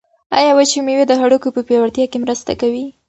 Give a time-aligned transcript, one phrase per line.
[0.37, 2.85] آیا وچې مېوې د هډوکو په پیاوړتیا کې مرسته کوي؟